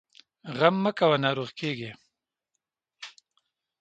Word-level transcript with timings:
غم 0.57 0.75
مه 0.83 0.91
کوه، 0.97 1.17
ناروغ 1.23 1.49
کېږې! 1.59 1.91